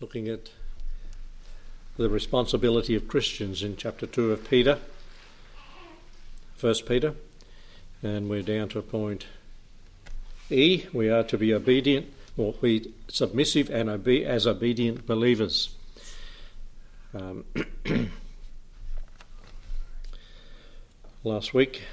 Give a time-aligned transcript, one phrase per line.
[0.00, 0.50] looking at
[1.96, 4.78] the responsibility of Christians in chapter 2 of Peter,
[6.60, 7.14] 1 Peter,
[8.02, 9.26] and we're down to point
[10.50, 10.84] E.
[10.92, 15.70] We are to be obedient, or be submissive and obe- as obedient believers.
[17.14, 17.46] Um,
[21.24, 21.84] last week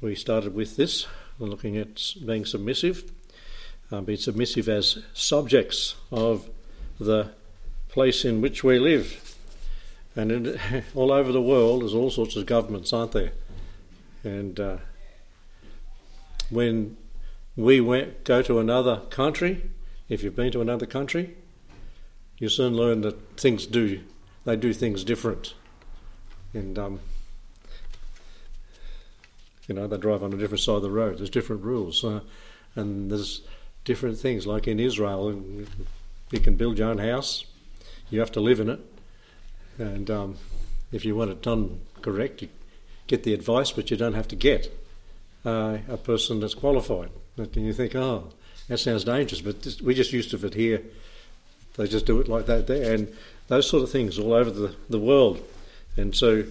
[0.00, 1.08] we started with this,
[1.40, 3.10] looking at being submissive
[3.92, 6.48] uh, be submissive as subjects of
[6.98, 7.30] the
[7.88, 9.36] place in which we live.
[10.14, 10.58] And in,
[10.94, 13.32] all over the world, there's all sorts of governments, aren't there?
[14.24, 14.76] And uh,
[16.50, 16.96] when
[17.56, 19.70] we went, go to another country,
[20.08, 21.36] if you've been to another country,
[22.38, 24.00] you soon learn that things do,
[24.44, 25.54] they do things different.
[26.52, 27.00] And, um,
[29.68, 31.18] you know, they drive on a different side of the road.
[31.18, 32.04] There's different rules.
[32.04, 32.20] Uh,
[32.74, 33.40] and there's
[33.86, 34.46] different things.
[34.46, 35.32] Like in Israel,
[36.30, 37.46] you can build your own house,
[38.10, 38.80] you have to live in it,
[39.78, 40.36] and um,
[40.92, 42.48] if you want it done correct, you
[43.06, 44.70] get the advice, but you don't have to get
[45.46, 47.10] uh, a person that's qualified.
[47.38, 48.32] And you think, oh,
[48.68, 50.82] that sounds dangerous, but this, we just used to it here.
[51.76, 53.14] They just do it like that there, and
[53.48, 55.42] those sort of things all over the, the world.
[55.96, 56.44] And so,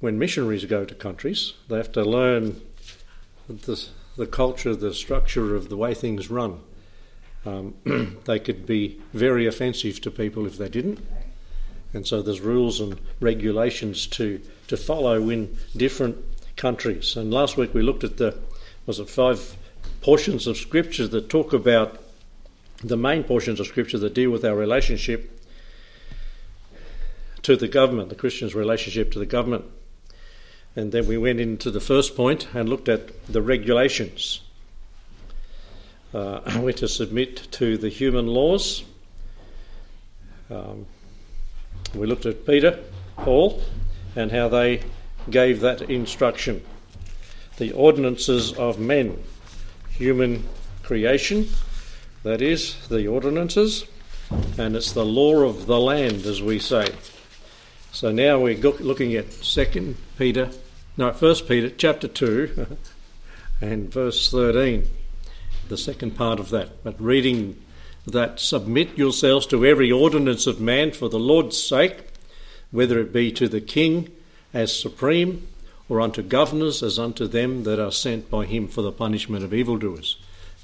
[0.00, 2.60] when missionaries go to countries, they have to learn
[3.48, 3.84] the
[4.18, 6.60] the culture, the structure of the way things run.
[7.46, 10.98] Um, they could be very offensive to people if they didn't.
[11.94, 16.18] And so there's rules and regulations to, to follow in different
[16.56, 17.16] countries.
[17.16, 18.36] And last week we looked at the,
[18.84, 19.56] was it five
[20.02, 22.02] portions of Scripture that talk about
[22.82, 25.40] the main portions of Scripture that deal with our relationship
[27.42, 29.64] to the government, the Christian's relationship to the government.
[30.76, 34.42] And then we went into the first point and looked at the regulations.
[36.14, 38.84] Uh, we're to submit to the human laws.
[40.50, 40.86] Um,
[41.94, 42.78] we looked at Peter,
[43.16, 43.62] Paul,
[44.16, 44.82] and how they
[45.30, 46.64] gave that instruction.
[47.58, 49.22] The ordinances of men,
[49.90, 50.44] human
[50.82, 51.48] creation,
[52.22, 53.84] that is, the ordinances,
[54.58, 56.92] and it's the law of the land, as we say.
[57.92, 60.50] So now we're looking at Second Peter
[60.98, 62.76] no, First Peter chapter 2
[63.60, 64.84] and verse 13,
[65.68, 66.82] the second part of that.
[66.82, 67.56] But reading
[68.04, 71.98] that, submit yourselves to every ordinance of man for the Lord's sake,
[72.72, 74.10] whether it be to the king
[74.52, 75.46] as supreme,
[75.88, 79.54] or unto governors as unto them that are sent by him for the punishment of
[79.54, 80.16] evildoers,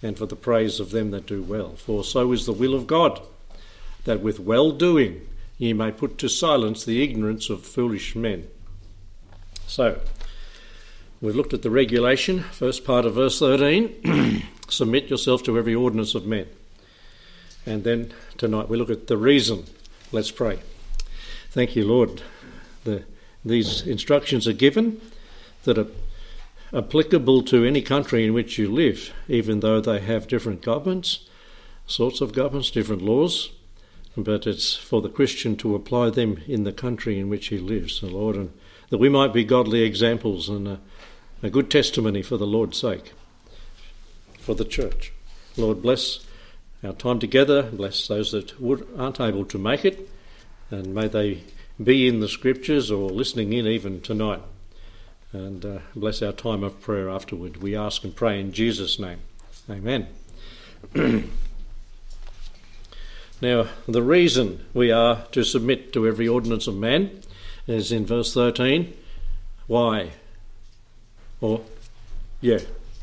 [0.02, 1.76] and for the praise of them that do well.
[1.76, 3.22] For so is the will of God,
[4.02, 5.28] that with well doing
[5.58, 8.48] ye may put to silence the ignorance of foolish men.
[9.68, 10.00] So,
[11.24, 16.14] We've looked at the regulation, first part of verse 13 submit yourself to every ordinance
[16.14, 16.46] of men.
[17.64, 19.64] And then tonight we look at the reason.
[20.12, 20.58] Let's pray.
[21.48, 22.20] Thank you, Lord.
[22.84, 23.04] The,
[23.42, 25.00] these instructions are given
[25.62, 25.86] that are
[26.74, 31.26] applicable to any country in which you live, even though they have different governments,
[31.86, 33.48] sorts of governments, different laws.
[34.14, 38.02] But it's for the Christian to apply them in the country in which he lives,
[38.02, 38.52] Lord, and
[38.90, 40.76] that we might be godly examples and uh,
[41.44, 43.12] a good testimony for the Lord's sake,
[44.38, 45.12] for the church.
[45.58, 46.24] Lord, bless
[46.82, 50.08] our time together, bless those that would, aren't able to make it,
[50.70, 51.42] and may they
[51.82, 54.40] be in the scriptures or listening in even tonight.
[55.32, 57.58] And uh, bless our time of prayer afterward.
[57.58, 59.18] We ask and pray in Jesus' name.
[59.68, 60.06] Amen.
[63.42, 67.20] now, the reason we are to submit to every ordinance of man
[67.66, 68.94] is in verse 13.
[69.66, 70.12] Why?
[71.44, 71.60] Or,
[72.40, 72.60] yeah,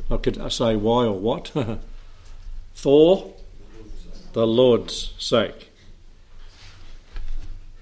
[0.09, 1.51] I could say why or what.
[2.73, 3.33] For
[4.33, 5.71] the Lord's sake.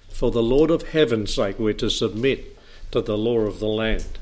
[0.10, 2.58] For the Lord of heaven's sake, we're to submit
[2.92, 4.20] to the law of the land.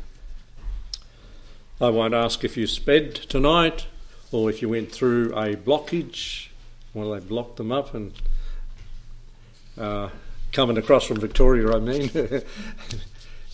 [1.82, 3.88] I won't ask if you sped tonight
[4.32, 6.50] or if you went through a blockage.
[6.94, 8.14] Well, they blocked them up and
[9.76, 10.10] uh,
[10.52, 12.12] coming across from Victoria, I mean.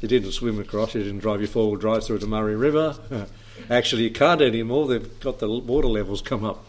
[0.03, 2.97] You didn't swim across, you didn't drive your four wheel drive through the Murray River.
[3.69, 6.65] Actually, you can't anymore, they've got the water levels come up.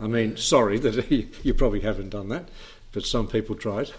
[0.00, 1.10] I mean, sorry that
[1.44, 2.48] you probably haven't done that,
[2.92, 3.90] but some people tried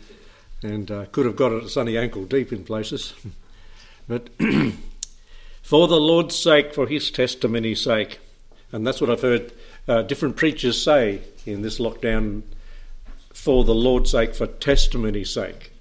[0.62, 3.14] and uh, could have got it sunny ankle deep in places.
[4.06, 4.28] but
[5.62, 8.18] for the Lord's sake, for his testimony's sake,
[8.72, 9.52] and that's what I've heard
[9.88, 12.42] uh, different preachers say in this lockdown
[13.32, 15.72] for the Lord's sake, for testimony's sake,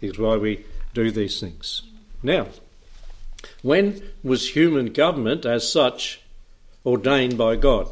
[0.00, 0.64] is why we
[0.94, 1.82] do these things.
[2.22, 2.48] Now,
[3.62, 6.20] when was human government as such
[6.84, 7.88] ordained by God?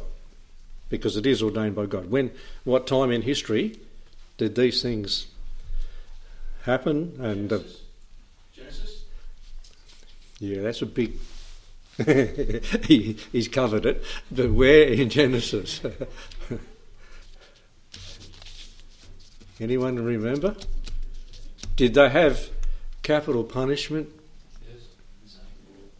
[0.89, 2.09] because it is ordained by God.
[2.09, 2.31] When,
[2.63, 3.77] what time in history
[4.37, 5.27] did these things
[6.63, 7.17] happen?
[7.19, 7.59] And uh,
[8.53, 9.03] Genesis?
[10.39, 11.13] yeah, that's a big.
[12.85, 15.81] he, he's covered it, but where in Genesis?
[19.59, 20.55] Anyone remember?
[21.75, 22.49] Did they have
[23.01, 24.11] capital punishment?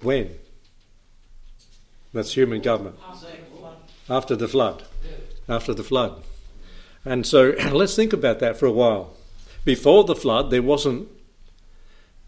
[0.02, 0.36] When?
[2.14, 2.98] That's human government.
[4.10, 4.84] After the flood.
[5.50, 6.24] After the flood.
[7.06, 9.14] And so let's think about that for a while.
[9.66, 11.10] Before the flood, there wasn't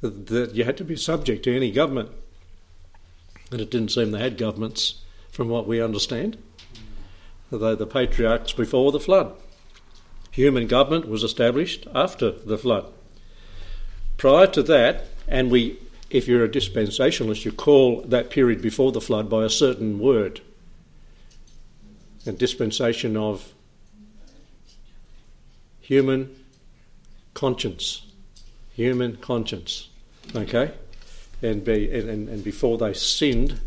[0.01, 2.09] that you had to be subject to any government.
[3.51, 5.01] And it didn't seem they had governments,
[5.31, 6.37] from what we understand,
[7.51, 9.33] although the patriarchs before the flood.
[10.31, 12.91] Human government was established after the flood.
[14.17, 19.01] Prior to that, and we, if you're a dispensationalist, you call that period before the
[19.01, 20.41] flood by a certain word.
[22.25, 23.53] A dispensation of
[25.81, 26.35] human
[27.33, 28.05] conscience.
[28.75, 29.89] Human conscience.
[30.35, 30.71] Okay?
[31.41, 33.59] And, be, and, and before they sinned,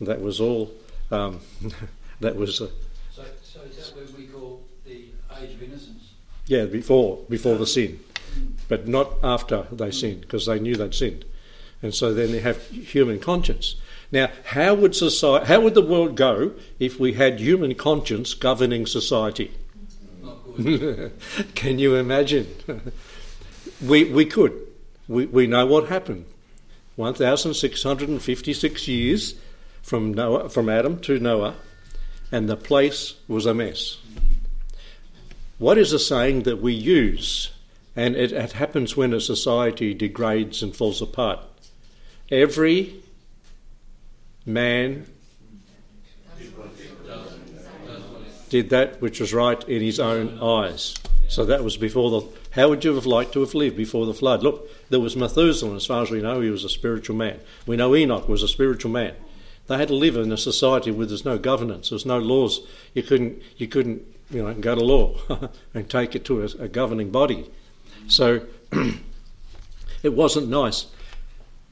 [0.00, 0.72] that was all,
[1.10, 1.40] um,
[2.20, 2.68] that was, uh,
[3.12, 5.06] So, so is that what we call the
[5.40, 6.10] age of innocence?
[6.46, 8.00] yeah, before, before the sin.
[8.68, 11.24] But not after they sinned, because they knew they'd sinned.
[11.84, 13.76] And so then they have human conscience.
[14.10, 18.86] Now, how would society, how would the world go if we had human conscience governing
[18.86, 19.52] society?
[21.54, 22.46] Can you imagine?
[23.86, 24.58] we, we could.
[25.08, 26.24] We, we know what happened.
[26.96, 29.34] 1,656 years
[29.82, 31.54] from, Noah, from Adam to Noah,
[32.32, 33.98] and the place was a mess.
[35.58, 37.52] What is a saying that we use,
[37.94, 41.40] and it, it happens when a society degrades and falls apart?
[42.30, 43.02] Every
[44.46, 45.06] man
[48.48, 50.94] did that which was right in his own eyes.
[51.28, 52.26] So that was before the.
[52.50, 54.42] How would you have liked to have lived before the flood?
[54.42, 57.40] Look, there was Methuselah, as far as we know, he was a spiritual man.
[57.66, 59.14] We know Enoch was a spiritual man.
[59.66, 62.60] They had to live in a society where there's no governance, there's no laws.
[62.92, 65.16] You couldn't, you couldn't, you know, go to law
[65.74, 67.50] and take it to a, a governing body.
[68.06, 68.42] So
[70.02, 70.86] it wasn't nice.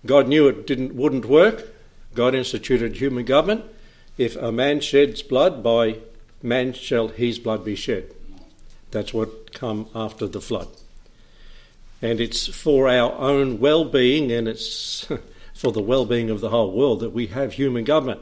[0.04, 1.68] God knew it didn't wouldn't work.
[2.14, 3.64] God instituted human government.
[4.18, 5.98] If a man sheds blood, by
[6.42, 8.12] man shall his blood be shed.
[8.90, 10.68] That's what come after the flood.
[12.02, 15.06] And it's for our own well-being and it's
[15.54, 18.20] for the well-being of the whole world that we have human government.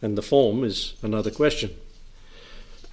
[0.00, 1.76] And the form is another question.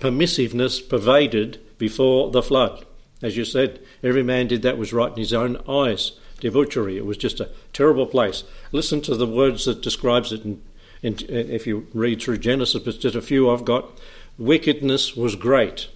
[0.00, 2.84] Permissiveness pervaded before the flood.
[3.22, 6.12] As you said, every man did that was right in his own eyes.
[6.40, 6.96] Debauchery.
[6.96, 8.44] It was just a terrible place.
[8.72, 10.44] Listen to the words that describes it.
[10.44, 10.62] In,
[11.02, 13.90] in, if you read through Genesis, but just a few I've got.
[14.38, 15.88] Wickedness was great.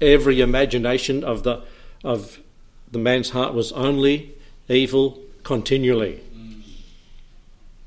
[0.00, 1.62] Every imagination of the
[2.04, 2.38] of
[2.90, 4.34] the man's heart was only
[4.68, 6.20] evil continually.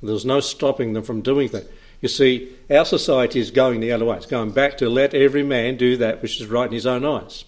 [0.01, 1.69] There was no stopping them from doing that.
[2.01, 4.17] You see, our society is going the other way.
[4.17, 7.03] It's going back to let every man do that which is right in his own
[7.03, 7.43] eyes.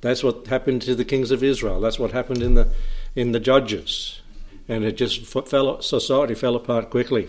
[0.00, 1.80] That's what happened to the kings of Israel.
[1.80, 2.72] That's what happened in the
[3.16, 4.20] in the judges,
[4.68, 5.82] and it just fell.
[5.82, 7.28] Society fell apart quickly.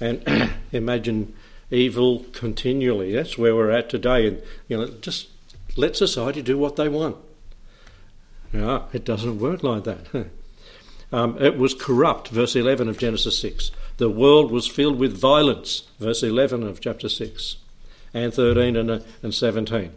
[0.00, 1.34] And imagine
[1.70, 3.14] evil continually.
[3.14, 4.26] That's where we're at today.
[4.26, 5.28] And you know, just
[5.76, 7.16] let society do what they want.
[8.52, 10.26] No, it doesn't work like that.
[11.14, 13.70] Um, it was corrupt, verse 11 of Genesis 6.
[13.98, 17.56] The world was filled with violence, verse 11 of chapter 6,
[18.14, 19.92] and 13 and, uh, and 17.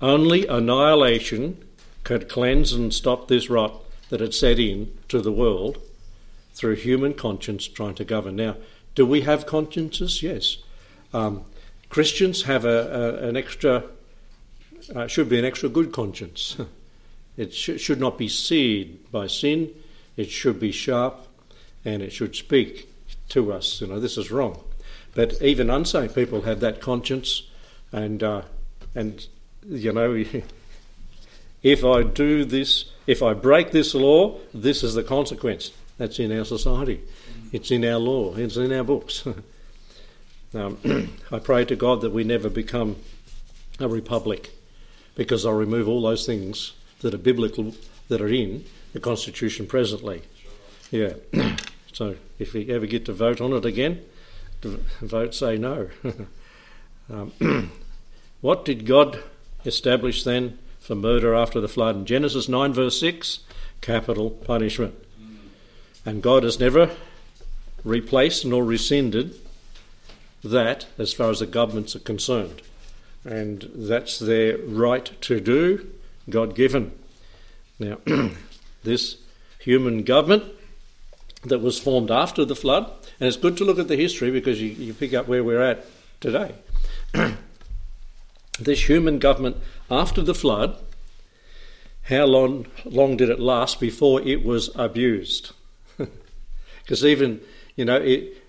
[0.00, 1.64] Only annihilation
[2.02, 3.81] could cleanse and stop this rot
[4.12, 5.80] that had set in to the world
[6.52, 8.36] through human conscience trying to govern.
[8.36, 8.56] Now,
[8.94, 10.22] do we have consciences?
[10.22, 10.58] Yes.
[11.14, 11.44] Um,
[11.88, 13.84] Christians have a, a, an extra,
[14.94, 16.56] uh, should be an extra good conscience.
[17.38, 19.70] It sh- should not be seared by sin.
[20.18, 21.26] It should be sharp,
[21.82, 22.92] and it should speak
[23.30, 23.80] to us.
[23.80, 24.62] You know, this is wrong.
[25.14, 27.48] But even unsaved people have that conscience,
[27.90, 28.42] and uh,
[28.94, 29.26] and
[29.66, 30.12] you know,
[31.62, 35.70] if I do this, if I break this law, this is the consequence.
[35.98, 37.00] That's in our society.
[37.52, 38.34] It's in our law.
[38.34, 39.26] It's in our books.
[40.54, 40.78] um,
[41.30, 42.96] I pray to God that we never become
[43.78, 44.50] a republic,
[45.14, 47.74] because I'll remove all those things that are biblical
[48.08, 50.22] that are in the Constitution presently.
[50.90, 51.14] Yeah.
[51.92, 54.04] so if we ever get to vote on it again,
[55.00, 55.88] vote say no.
[57.10, 57.32] um,
[58.40, 59.22] what did God
[59.64, 61.96] establish then for murder after the flood?
[61.96, 63.40] In Genesis 9, verse 6,
[63.80, 64.94] capital punishment.
[66.04, 66.90] And God has never
[67.84, 69.34] replaced nor rescinded
[70.42, 72.62] that as far as the governments are concerned.
[73.24, 75.88] And that's their right to do,
[76.28, 76.92] God given.
[77.78, 77.98] Now,
[78.82, 79.18] this
[79.60, 80.44] human government
[81.44, 84.60] that was formed after the flood, and it's good to look at the history because
[84.60, 85.84] you, you pick up where we're at
[86.20, 86.54] today.
[88.64, 89.56] this human government
[89.90, 90.76] after the flood,
[92.04, 95.52] how long, long did it last before it was abused?
[96.82, 97.40] Because even,
[97.76, 98.42] you know, it,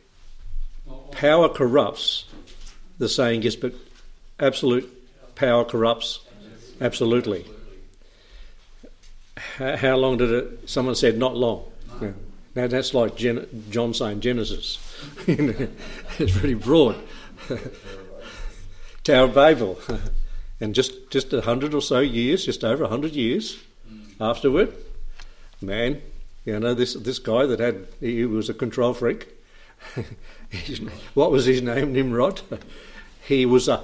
[1.11, 2.25] power corrupts,
[2.97, 3.75] the saying is, but
[4.39, 4.91] absolute
[5.35, 6.21] power corrupts
[6.81, 7.45] absolutely.
[9.57, 10.69] How long did it?
[10.69, 11.65] Someone said not long.
[12.01, 12.11] Yeah.
[12.55, 14.77] Now that's like Gen, John saying Genesis.
[15.27, 16.95] it's pretty broad.
[19.03, 19.79] Tower of Babel,
[20.61, 23.57] and just just a hundred or so years, just over a hundred years
[23.89, 24.13] mm.
[24.21, 24.73] afterward,
[25.61, 26.01] man,
[26.45, 29.27] you know this this guy that had he was a control freak.
[31.13, 31.93] what was his name?
[31.93, 32.41] Nimrod.
[33.25, 33.81] He was a.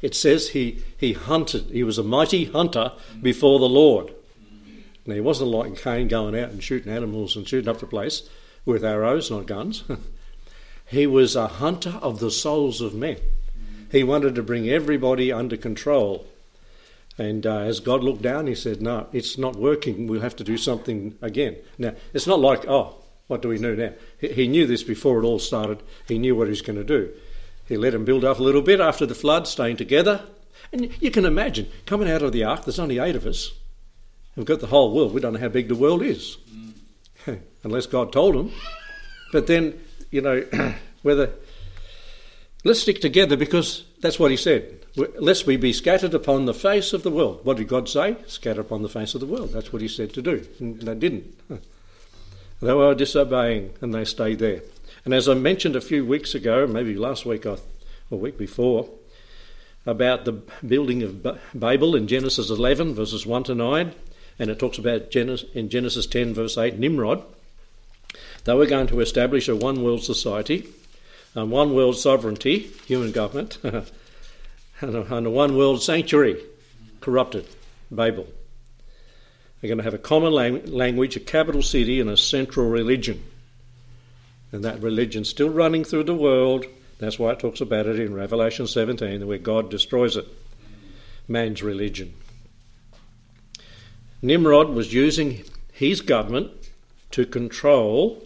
[0.00, 1.70] It says he he hunted.
[1.72, 3.20] He was a mighty hunter mm.
[3.20, 4.12] before the Lord.
[4.40, 4.82] Mm.
[5.06, 8.28] Now, he wasn't like Cain going out and shooting animals and shooting up the place
[8.64, 9.82] with arrows, not guns.
[10.86, 13.16] he was a hunter of the souls of men.
[13.90, 16.26] He wanted to bring everybody under control.
[17.18, 20.06] And uh, as God looked down, he said, No, it's not working.
[20.06, 21.56] We'll have to do something again.
[21.78, 23.92] Now, it's not like, oh, what do we do now?
[24.20, 25.82] He knew this before it all started.
[26.06, 27.12] He knew what he was going to do.
[27.66, 30.22] He let them build up a little bit after the flood, staying together.
[30.72, 33.52] And you can imagine, coming out of the ark, there's only eight of us.
[34.36, 35.14] We've got the whole world.
[35.14, 36.36] We don't know how big the world is,
[37.64, 38.52] unless God told them.
[39.32, 40.44] But then, you know,
[41.02, 41.30] whether
[42.66, 44.84] let's stick together because that's what He said.
[44.96, 47.40] Lest we be scattered upon the face of the world.
[47.44, 48.16] What did God say?
[48.26, 49.52] Scatter upon the face of the world.
[49.52, 51.34] That's what He said to do, and they didn't.
[52.62, 54.62] They were disobeying, and they stayed there.
[55.04, 57.58] And as I mentioned a few weeks ago, maybe last week or
[58.10, 58.88] a week before,
[59.84, 60.32] about the
[60.66, 61.22] building of
[61.54, 63.94] Babel in Genesis 11, verses 1 to 9,
[64.38, 67.22] and it talks about in Genesis 10, verse 8, Nimrod.
[68.44, 70.66] They were going to establish a one world society,
[71.36, 73.84] a one world sovereignty, human government, and,
[74.80, 76.42] a, and a one world sanctuary,
[77.00, 77.46] corrupted,
[77.90, 78.26] Babel.
[79.60, 83.22] They're going to have a common lang- language, a capital city, and a central religion.
[84.52, 86.64] And that religion's still running through the world.
[86.98, 90.26] That's why it talks about it in Revelation 17, where God destroys it.
[91.28, 92.14] Man's religion.
[94.22, 96.50] Nimrod was using his government
[97.10, 98.24] to control,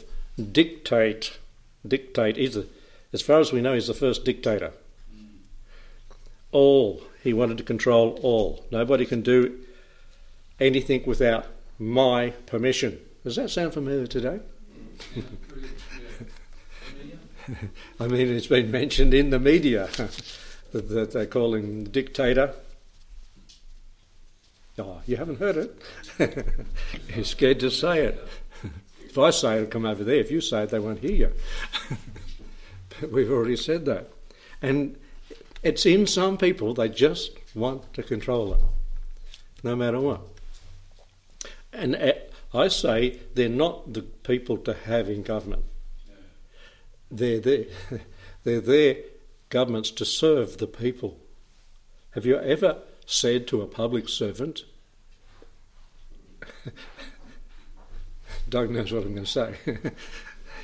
[0.52, 1.38] dictate,
[1.86, 2.36] dictate.
[2.36, 2.66] He's the,
[3.12, 4.72] as far as we know, he's the first dictator.
[6.52, 8.64] All he wanted to control all.
[8.70, 9.60] Nobody can do
[10.58, 11.46] anything without
[11.78, 12.98] my permission.
[13.24, 14.40] Does that sound familiar today?
[17.98, 19.88] I mean, it's been mentioned in the media
[20.72, 22.54] that they call him dictator.
[24.78, 25.76] Oh, you haven't heard it?
[27.14, 28.28] You're scared to say it.
[29.04, 30.16] If I say it, come over there.
[30.16, 31.32] If you say it, they won't hear you.
[33.10, 34.10] we've already said that.
[34.62, 34.96] And
[35.62, 38.60] it's in some people, they just want to control it,
[39.62, 40.22] no matter what.
[41.72, 42.12] And uh,
[42.52, 45.64] I say they're not the people to have in government.
[47.10, 47.64] They're there.
[48.42, 48.96] They're there,
[49.50, 51.18] governments, to serve the people.
[52.12, 54.64] Have you ever said to a public servant,
[58.48, 59.54] Doug knows what I'm going to say.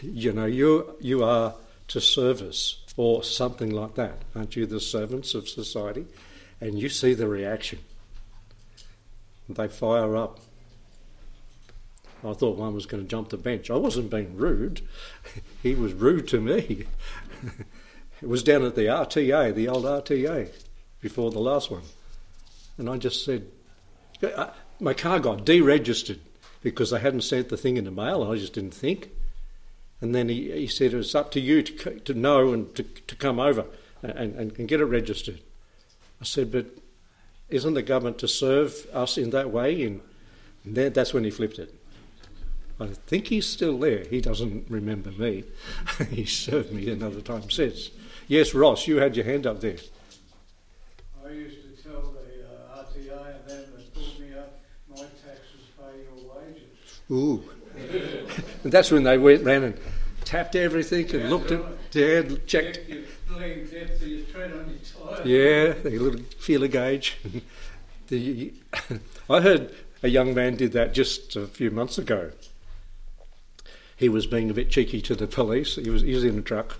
[0.02, 1.54] you know, you you are
[1.88, 4.66] to service or something like that, aren't you?
[4.66, 6.06] The servants of society,
[6.60, 7.80] and you see the reaction.
[9.48, 10.40] They fire up.
[12.24, 13.70] I thought one was going to jump the bench.
[13.70, 14.80] I wasn't being rude.
[15.62, 16.86] he was rude to me.
[18.22, 20.50] it was down at the RTA, the old RTA,
[21.00, 21.82] before the last one.
[22.78, 23.46] And I just said,
[24.80, 26.18] my car got deregistered
[26.62, 29.10] because they hadn't sent the thing in the mail, I just didn't think.
[30.00, 33.14] And then he, he said, It's up to you to, to know and to, to
[33.16, 33.66] come over
[34.02, 35.40] and, and, and get it registered.
[36.20, 36.66] I said, But
[37.48, 39.82] isn't the government to serve us in that way?
[39.84, 40.00] And
[40.64, 41.74] then, that's when he flipped it.
[42.78, 44.04] I think he's still there.
[44.04, 45.44] He doesn't remember me.
[46.10, 47.90] he served me another time since.
[48.28, 49.76] Yes, Ross, you had your hand up there.
[51.24, 54.60] I used to tell the uh, RTA and them that pulled me up,
[54.90, 57.00] my taxes pay your wages.
[57.10, 57.55] Ooh.
[58.62, 59.80] And that's when they went round and
[60.24, 61.60] tapped everything and yeah, looked at,
[61.92, 62.80] yeah, checked.
[65.24, 67.18] Yeah, the little feeler gauge.
[68.08, 68.52] the,
[69.30, 72.32] I heard a young man did that just a few months ago
[73.96, 75.76] he was being a bit cheeky to the police.
[75.76, 76.78] He was, he was in a truck.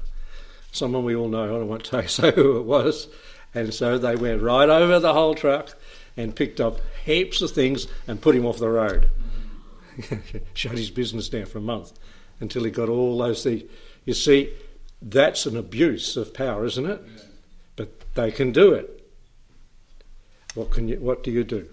[0.71, 3.09] someone we all know, I won't tell you who it was,
[3.55, 5.75] and so they went right over the whole truck
[6.17, 9.11] and picked up heaps of things and put him off the road.
[10.55, 11.93] Shut his business down for a month
[12.41, 13.63] until he got all those things.
[14.05, 14.51] You see,
[15.01, 17.03] that's an abuse of power, isn't it?
[17.05, 17.23] Yeah.
[17.77, 18.93] But they can do it.
[20.55, 20.99] What can you?
[20.99, 21.69] What do you do?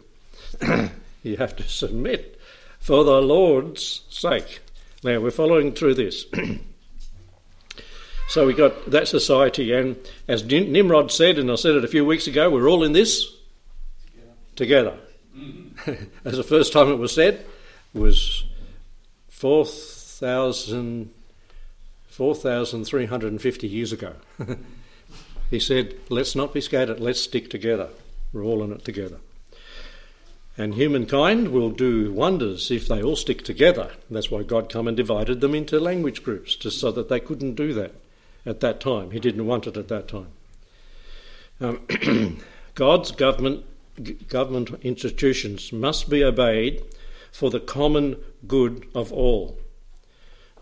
[1.23, 2.39] you have to submit
[2.79, 4.59] for the Lord's sake.
[5.03, 6.25] Now we're following through this.
[8.27, 9.95] so we got that society, and
[10.27, 13.33] as Nimrod said, and I said it a few weeks ago, we're all in this
[14.55, 14.97] together.
[15.35, 16.27] Mm-hmm.
[16.27, 17.43] as the first time it was said
[17.93, 18.45] was
[19.29, 21.11] 4,000
[22.13, 24.13] 4,350 years ago.
[25.49, 27.89] he said, Let's not be scattered, let's stick together.
[28.31, 29.17] We're all in it together.
[30.55, 33.93] And humankind will do wonders if they all stick together.
[34.11, 37.55] That's why God come and divided them into language groups, just so that they couldn't
[37.55, 37.95] do that
[38.45, 39.09] at that time.
[39.09, 40.27] He didn't want it at that time.
[41.59, 42.37] Um,
[42.75, 43.65] God's government,
[44.27, 46.83] government institutions must be obeyed
[47.33, 48.15] for the common
[48.47, 49.57] good of all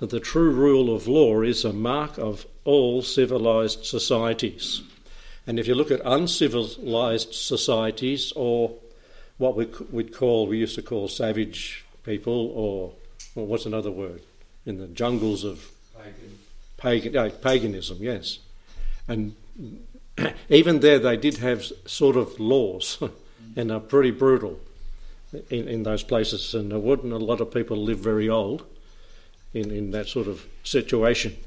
[0.08, 4.82] the true rule of law is a mark of all civilized societies.
[5.46, 8.74] And if you look at uncivilized societies, or
[9.38, 12.94] what we, would call, we used to call savage people, or,
[13.36, 14.22] or what's another word?
[14.66, 16.40] In the jungles of Pagan.
[16.78, 18.40] pagan, no, paganism, yes.
[19.08, 19.36] And
[20.50, 22.98] even there, they did have sort of laws,
[23.56, 24.60] and are pretty brutal
[25.50, 26.54] in, in those places.
[26.54, 28.66] And there wouldn't a lot of people live very old
[29.54, 31.38] in, in that sort of situation.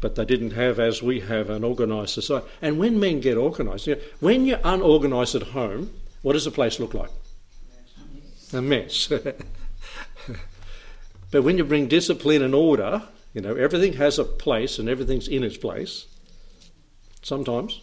[0.00, 2.46] But they didn't have, as we have, an organised society.
[2.62, 5.90] And when men get organised, you know, when you're unorganised at home,
[6.22, 7.10] what does the place look like?
[8.52, 9.08] A mess.
[11.30, 13.02] but when you bring discipline and order,
[13.34, 16.06] you know, everything has a place and everything's in its place.
[17.22, 17.80] Sometimes.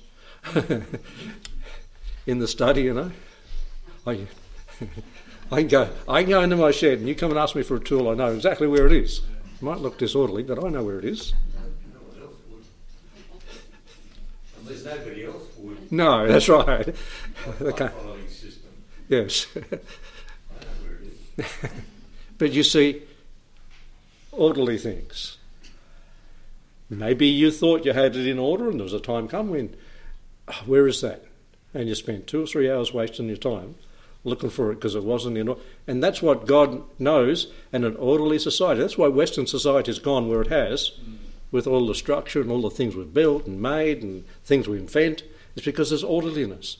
[2.25, 3.11] in the study, you know.
[4.07, 4.27] I,
[5.51, 7.63] I can go I can go into my shed and you come and ask me
[7.63, 9.21] for a tool, I know exactly where it is.
[9.55, 11.33] It might look disorderly, but I know where it is.
[11.93, 12.63] No one else would.
[14.61, 15.91] Unless nobody else would.
[15.91, 16.95] No, that's right.
[17.61, 17.89] Okay.
[18.27, 18.71] system.
[19.07, 19.47] Yes.
[19.55, 20.97] I know where
[21.37, 21.71] it is.
[22.37, 23.03] but you see,
[24.31, 25.37] orderly things.
[26.89, 29.75] Maybe you thought you had it in order, and there was a time come when,
[30.47, 31.23] "Ah, where is that?
[31.73, 33.75] And you spent two or three hours wasting your time
[34.25, 35.55] looking for it because it wasn't in.
[35.87, 38.81] And that's what God knows in an orderly society.
[38.81, 40.91] That's why Western society has gone where it has,
[41.51, 44.77] with all the structure and all the things we've built and made and things we
[44.77, 45.23] invent.
[45.55, 46.77] It's because there's orderliness.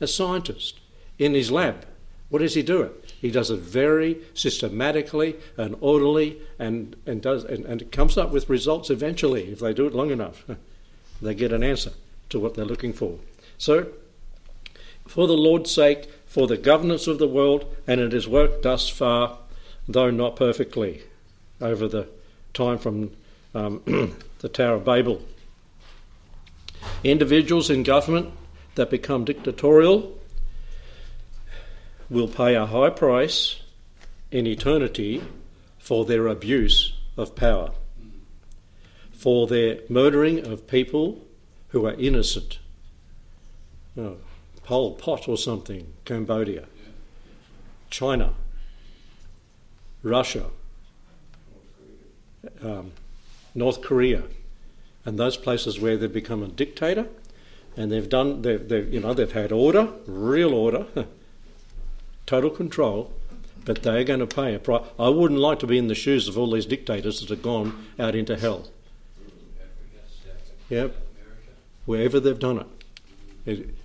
[0.00, 0.80] A scientist
[1.18, 1.86] in his lab,
[2.28, 3.14] what does he do it?
[3.20, 8.30] He does it very systematically and orderly and, and does and, and it comes up
[8.30, 10.44] with results eventually if they do it long enough.
[11.22, 11.92] They get an answer
[12.28, 13.18] to what they're looking for.
[13.56, 13.86] So
[15.06, 18.88] for the Lord's sake, for the governance of the world, and it has worked thus
[18.88, 19.38] far,
[19.88, 21.02] though not perfectly,
[21.60, 22.08] over the
[22.52, 23.12] time from
[23.54, 23.82] um,
[24.40, 25.22] the Tower of Babel.
[27.02, 28.32] Individuals in government
[28.74, 30.18] that become dictatorial
[32.08, 33.60] will pay a high price
[34.30, 35.22] in eternity
[35.78, 37.70] for their abuse of power,
[39.12, 41.24] for their murdering of people
[41.68, 42.58] who are innocent.
[43.98, 44.18] Oh,
[44.66, 46.64] Pol Pot or something, Cambodia,
[47.88, 48.34] China,
[50.02, 50.46] Russia,
[52.60, 52.90] um,
[53.54, 54.24] North Korea,
[55.04, 57.06] and those places where they've become a dictator,
[57.76, 60.86] and they've done, they've, they've you know, they've had order, real order,
[62.26, 63.12] total control,
[63.64, 64.84] but they're going to pay a price.
[64.98, 67.86] I wouldn't like to be in the shoes of all these dictators that have gone
[68.00, 68.66] out into hell.
[70.70, 70.96] Yep,
[71.84, 72.66] wherever they've done it.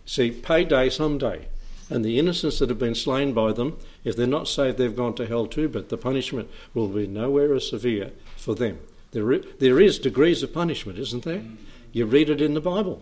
[0.05, 1.47] See, payday someday.
[1.89, 5.13] And the innocents that have been slain by them, if they're not saved, they've gone
[5.15, 8.79] to hell too, but the punishment will be nowhere as severe for them.
[9.11, 11.43] There there is degrees of punishment, isn't there?
[11.91, 13.01] You read it in the Bible.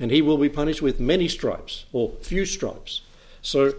[0.00, 3.00] And he will be punished with many stripes, or few stripes.
[3.42, 3.74] So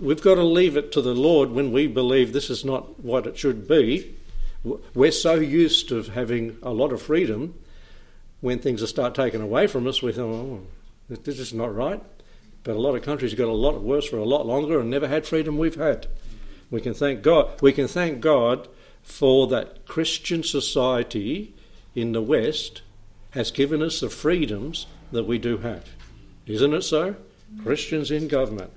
[0.00, 3.26] we've got to leave it to the Lord when we believe this is not what
[3.26, 4.16] it should be.
[4.94, 7.54] We're so used to having a lot of freedom
[8.40, 10.62] when things are start taken away from us, we think, oh,
[11.08, 12.02] this is not right.
[12.64, 15.06] But a lot of countries got a lot worse for a lot longer and never
[15.06, 16.08] had freedom we've had.
[16.68, 17.62] We can thank God.
[17.62, 18.68] We can thank God
[19.04, 21.54] for that Christian society
[21.94, 22.82] in the West
[23.30, 25.84] has given us the freedoms that we do have.
[26.46, 27.14] Isn't it so?
[27.62, 28.72] Christians in government,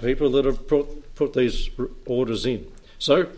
[0.00, 1.68] people that have put, put these
[2.06, 2.66] orders in.
[2.98, 3.28] So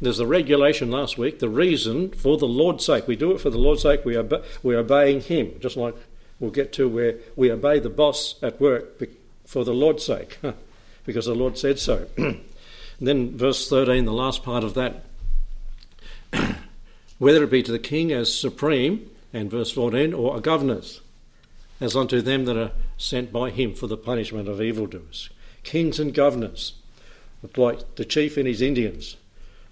[0.00, 3.06] there's the regulation last week, the reason for the Lord's sake.
[3.06, 5.94] We do it for the Lord's sake, we obe- we're obeying Him, just like
[6.42, 9.00] we'll get to where we obey the boss at work
[9.46, 10.38] for the Lord's sake,
[11.06, 12.08] because the Lord said so.
[13.00, 15.04] then verse 13, the last part of that,
[17.18, 21.00] whether it be to the king as supreme, and verse 14, or governors,
[21.80, 25.30] as unto them that are sent by him for the punishment of evildoers.
[25.62, 26.74] Kings and governors,
[27.56, 29.16] like the chief and his Indians,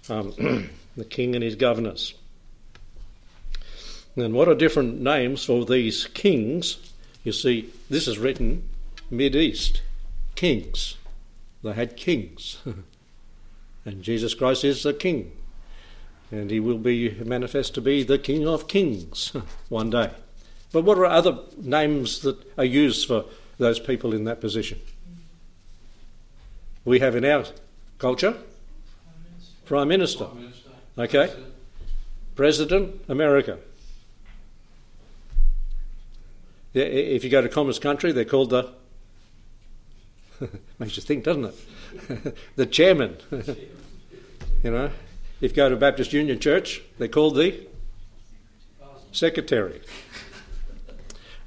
[0.09, 2.13] um, the king and his governors.
[4.15, 6.77] And what are different names for these kings?
[7.23, 8.67] You see, this is written
[9.09, 9.81] mid east
[10.35, 10.97] kings.
[11.63, 12.57] They had kings.
[13.85, 15.31] and Jesus Christ is the king.
[16.31, 19.33] And he will be manifest to be the King of Kings
[19.69, 20.11] one day.
[20.71, 23.25] But what are other names that are used for
[23.57, 24.79] those people in that position?
[26.85, 27.45] We have in our
[27.99, 28.35] culture
[29.65, 30.25] Prime Minister.
[30.25, 30.69] Prime Minister.
[30.97, 31.27] Okay.
[31.27, 31.53] President.
[32.35, 33.57] President, America.
[36.73, 38.73] If you go to communist country, they're called the.
[40.79, 42.37] Makes you think, doesn't it?
[42.55, 43.17] the chairman.
[44.63, 44.91] you know,
[45.41, 47.67] if you go to Baptist Union Church, they're called the
[49.11, 49.81] secretary.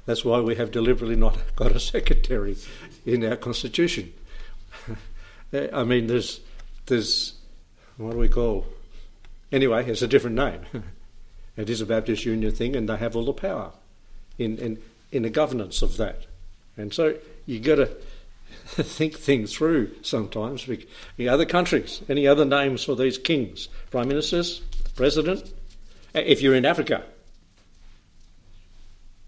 [0.05, 2.57] That's why we have deliberately not got a secretary
[3.05, 4.13] in our constitution.
[5.51, 6.41] Eh, I mean, there's,
[6.85, 7.33] there's,
[7.97, 8.65] what do we call?
[9.51, 10.61] Anyway, it's a different name.
[11.57, 13.71] it is a Baptist Union thing, and they have all the power
[14.37, 14.81] in, in,
[15.15, 16.23] in the governance of that.
[16.75, 17.85] And so you got to
[18.65, 20.67] think things through sometimes.
[21.15, 24.59] The other countries, any other names for these kings, prime ministers,
[24.93, 25.53] president?
[26.13, 27.03] If you're in Africa,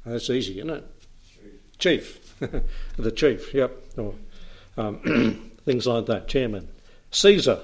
[0.06, 0.86] that's easy, isn't it?
[1.80, 2.38] Chief,
[2.98, 4.14] the chief, yep, or
[4.78, 6.28] um, things like that.
[6.28, 6.68] Chairman,
[7.12, 7.62] Caesar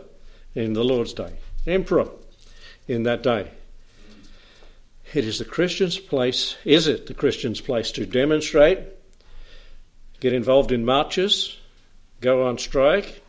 [0.56, 1.34] in the Lord's day,
[1.68, 2.10] emperor
[2.88, 3.52] in that day.
[5.13, 8.80] It is the Christian's place, is it the Christian's place to demonstrate,
[10.19, 11.58] get involved in marches,
[12.19, 13.21] go on strike,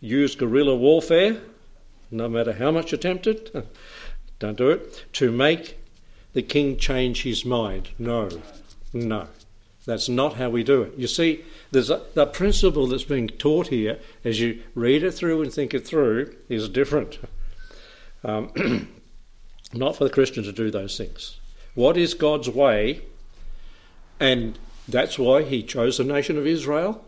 [0.00, 1.36] use guerrilla warfare,
[2.10, 3.64] no matter how much attempted,
[4.40, 5.78] don't do it, to make
[6.32, 7.90] the king change his mind.
[7.96, 8.28] No,
[8.92, 9.28] no.
[9.86, 10.94] That's not how we do it.
[10.96, 15.42] You see, there's a, the principle that's being taught here, as you read it through
[15.42, 17.18] and think it through, is different.
[18.24, 18.88] Um,
[19.72, 21.38] not for the Christian to do those things.
[21.74, 23.02] What is God's way?
[24.20, 27.04] And that's why He chose the nation of Israel,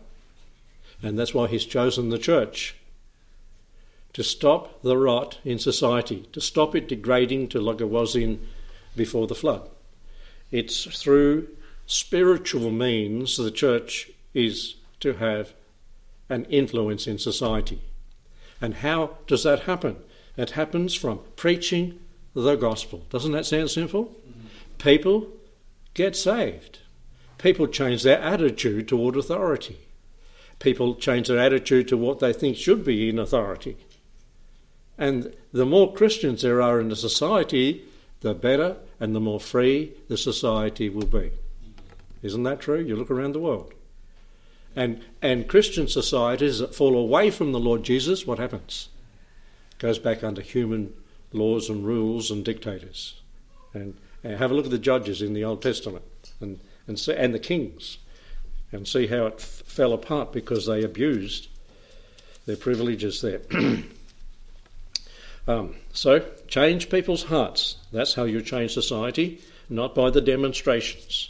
[1.01, 2.75] and that's why He's chosen the church
[4.13, 8.47] to stop the rot in society, to stop it degrading to like it was in
[8.95, 9.69] before the flood.
[10.49, 11.49] It's through
[11.85, 15.53] spiritual means the church is to have
[16.29, 17.81] an influence in society.
[18.59, 19.97] And how does that happen?
[20.35, 21.99] It happens from preaching
[22.41, 23.03] the gospel.
[23.09, 24.15] Doesn't that sound simple?
[24.77, 25.27] People
[25.93, 26.79] get saved.
[27.37, 29.77] People change their attitude toward authority.
[30.59, 33.77] People change their attitude to what they think should be in authority.
[34.97, 37.83] And the more Christians there are in the society,
[38.21, 41.31] the better and the more free the society will be.
[42.23, 42.79] Isn't that true?
[42.79, 43.73] You look around the world.
[44.75, 48.89] And, and Christian societies that fall away from the Lord Jesus, what happens?
[49.77, 50.93] Goes back under human
[51.31, 53.21] laws and rules and dictators.
[53.73, 56.03] And, and have a look at the judges in the Old Testament
[56.39, 57.97] and, and, see, and the kings
[58.71, 61.47] and see how it f- fell apart because they abused
[62.45, 63.41] their privileges there.
[65.47, 67.77] um, so, change people's hearts.
[67.91, 71.29] That's how you change society, not by the demonstrations,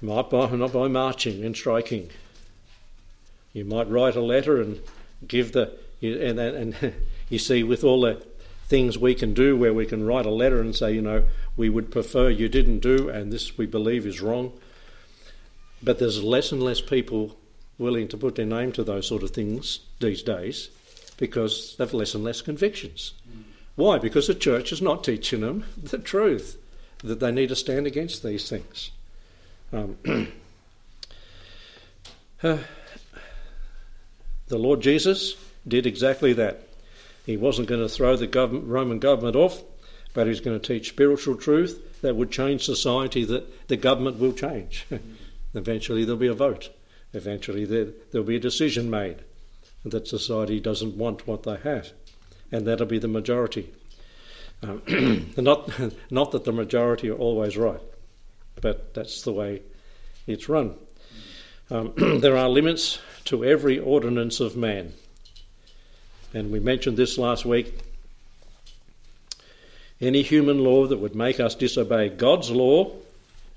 [0.00, 2.10] not by, not by marching and striking.
[3.52, 4.80] You might write a letter and
[5.26, 6.94] give the, you- and, and
[7.28, 8.24] you see, with all the
[8.70, 11.24] things we can do where we can write a letter and say, you know,
[11.56, 14.52] we would prefer you didn't do, and this we believe is wrong.
[15.82, 17.36] But there's less and less people
[17.78, 20.70] willing to put their name to those sort of things these days
[21.16, 23.12] because they've less and less convictions.
[23.74, 23.98] Why?
[23.98, 26.56] Because the church is not teaching them the truth,
[27.02, 28.92] that they need to stand against these things.
[29.72, 29.96] Um,
[32.42, 32.58] uh,
[34.48, 35.34] the Lord Jesus
[35.66, 36.68] did exactly that.
[37.30, 39.62] He wasn't going to throw the government, Roman government off,
[40.14, 44.18] but he was going to teach spiritual truth that would change society, that the government
[44.18, 44.84] will change.
[45.54, 46.70] Eventually, there'll be a vote.
[47.12, 49.22] Eventually, there, there'll be a decision made
[49.84, 51.92] that society doesn't want what they have,
[52.50, 53.72] and that'll be the majority.
[54.64, 55.70] Um, not,
[56.10, 57.80] not that the majority are always right,
[58.60, 59.62] but that's the way
[60.26, 60.74] it's run.
[61.70, 64.94] Um, there are limits to every ordinance of man.
[66.32, 67.78] And we mentioned this last week.
[70.00, 72.92] Any human law that would make us disobey God's law,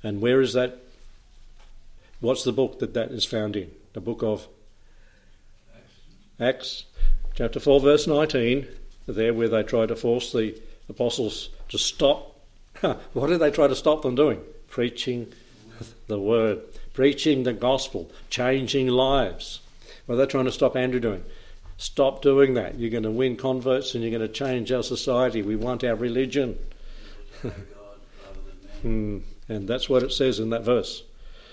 [0.04, 0.80] and where is that?
[2.20, 3.72] What's the book that that is found in?
[3.94, 4.48] The book of
[6.40, 6.86] Acts,
[7.36, 8.68] chapter 4, verse 19,
[9.08, 10.60] there where they try to force the
[10.90, 12.40] apostles to stop.
[13.14, 14.42] what did they try to stop them doing?
[14.68, 15.32] Preaching
[16.08, 16.62] the word,
[16.94, 19.62] preaching the gospel, changing lives.
[20.06, 21.24] What are they trying to stop Andrew doing?
[21.78, 22.80] Stop doing that.
[22.80, 25.42] You're going to win converts and you're going to change our society.
[25.42, 26.58] We want our religion.
[28.82, 31.04] Hmm, and that's what it says in that verse.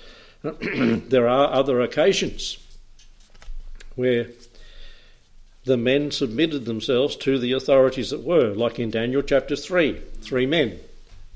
[0.42, 2.58] there are other occasions
[3.94, 4.26] where
[5.64, 10.00] the men submitted themselves to the authorities that were, like in Daniel chapter 3.
[10.20, 10.80] Three men.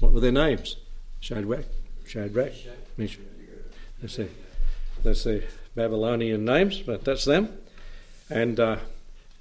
[0.00, 0.76] What were their names?
[1.20, 1.66] Shadrach,
[2.06, 2.52] Shadrach,
[2.96, 3.20] Meshach.
[5.02, 5.42] That's their
[5.74, 7.56] Babylonian names, but that's them.
[8.30, 8.76] And uh,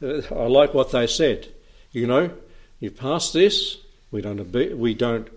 [0.01, 1.47] I like what they said.
[1.91, 2.31] You know,
[2.79, 3.77] you pass this,
[4.11, 5.27] we don't, we don't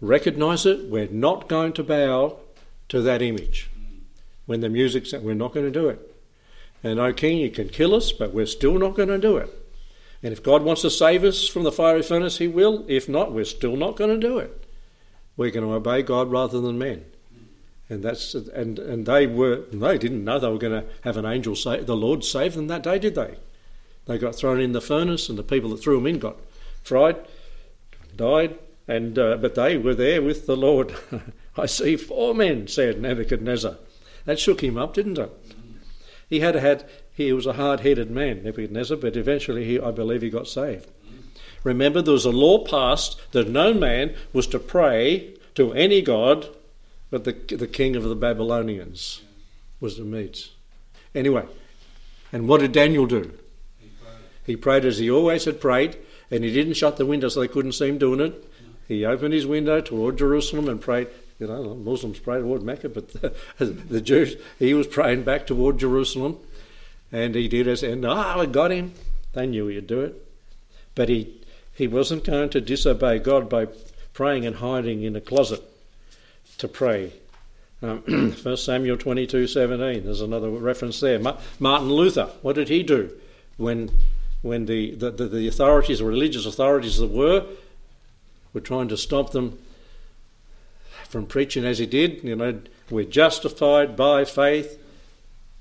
[0.00, 2.38] recognise it, we're not going to bow
[2.88, 3.70] to that image.
[4.46, 6.08] When the music's we're not going to do it.
[6.82, 9.48] And, O King, you can kill us, but we're still not going to do it.
[10.22, 12.84] And if God wants to save us from the fiery furnace, He will.
[12.88, 14.64] If not, we're still not going to do it.
[15.36, 17.04] We're going to obey God rather than men.
[17.92, 21.26] And that's and and they were they didn't know they were going to have an
[21.26, 23.34] angel save the Lord save them that day, did they?
[24.06, 26.38] They got thrown in the furnace, and the people that threw them in got
[26.82, 27.18] fried,
[28.16, 30.94] died, and uh, but they were there with the Lord.
[31.58, 33.76] I see four men," said Nebuchadnezzar.
[34.24, 35.30] That shook him up, didn't it?
[36.30, 40.30] He had had he was a hard-headed man, Nebuchadnezzar, but eventually he, I believe, he
[40.30, 40.88] got saved.
[41.62, 46.48] Remember, there was a law passed that no man was to pray to any god
[47.12, 49.20] but the the king of the Babylonians
[49.80, 50.50] was the Medes.
[51.14, 51.44] Anyway,
[52.32, 53.30] and what did Daniel do?
[53.78, 54.16] He prayed.
[54.46, 55.98] He prayed as he always had prayed,
[56.30, 58.50] and he didn't shut the window so they couldn't see him doing it.
[58.88, 61.08] He opened his window toward Jerusalem and prayed.
[61.38, 63.08] You know, Muslims pray toward Mecca, but
[63.58, 66.38] the, the Jews, he was praying back toward Jerusalem,
[67.10, 68.94] and he did as and ah, we got him.
[69.34, 70.26] They knew he'd do it,
[70.94, 71.42] but he
[71.74, 73.66] he wasn't going to disobey God by
[74.14, 75.62] praying and hiding in a closet
[76.62, 77.12] to pray.
[77.82, 77.98] Um,
[78.42, 81.18] 1 Samuel 22 17, there's another reference there.
[81.18, 83.10] Ma- Martin Luther, what did he do
[83.56, 83.90] when,
[84.42, 87.44] when the, the, the, the authorities, the religious authorities that were,
[88.54, 89.58] were trying to stop them
[91.08, 92.22] from preaching as he did?
[92.22, 94.80] You know, we're justified by faith,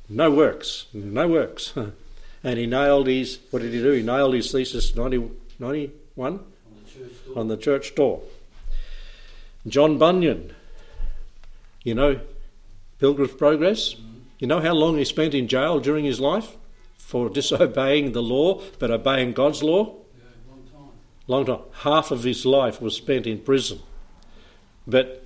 [0.08, 1.74] no works, no works.
[2.44, 3.92] and he nailed his, what did he do?
[3.92, 7.40] He nailed his thesis 90, 91 On the church door.
[7.40, 8.22] on the church door.
[9.68, 10.56] John Bunyan,
[11.84, 12.20] you know,
[13.00, 13.96] Pilgrim's Progress.
[14.40, 16.58] You know how long he spent in jail during his life
[16.98, 19.96] for disobeying the law but obeying God's law?
[20.18, 20.92] Yeah, long time.
[21.28, 21.60] Long time.
[21.84, 23.80] Half of his life was spent in prison.
[24.88, 25.26] But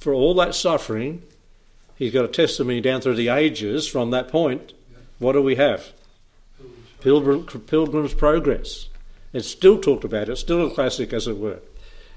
[0.00, 1.22] for all that suffering,
[1.96, 4.72] he's got a testimony down through the ages from that point.
[5.18, 5.92] What do we have?
[7.00, 8.88] Pilgrim's Pilgrim, Pilgrim's Progress.
[9.32, 11.60] It's still talked about, it's still a classic, as it were,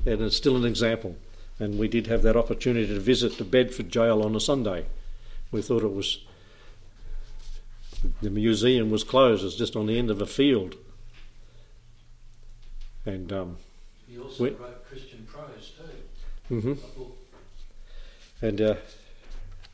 [0.05, 1.15] and it's still an example.
[1.59, 4.85] And we did have that opportunity to visit the Bedford Jail on a Sunday.
[5.51, 6.19] We thought it was.
[8.21, 10.75] The museum was closed, it's just on the end of a field.
[13.05, 13.57] And um,
[14.07, 15.73] He also We- wrote Christian prose
[16.47, 16.55] too.
[16.55, 17.03] Mm-hmm.
[18.41, 18.75] And uh,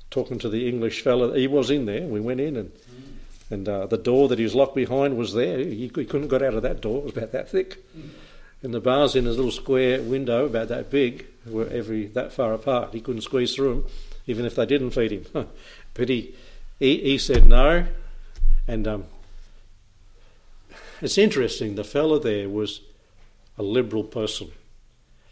[0.10, 2.02] talking to the English fellow, he was in there.
[2.08, 3.52] We went in, and Mm.
[3.52, 5.60] and uh, the door that he was locked behind was there.
[5.60, 7.78] He, he couldn't get out of that door; it was about that thick.
[8.64, 12.54] And the bars in his little square window, about that big, were every that far
[12.54, 12.94] apart.
[12.94, 13.86] He couldn't squeeze through them,
[14.28, 15.26] even if they didn't feed him.
[15.94, 16.36] but he,
[16.80, 17.86] he he said no,
[18.68, 19.06] and um,
[21.02, 21.76] it's interesting.
[21.76, 22.82] The fellow there was
[23.58, 24.52] a liberal person.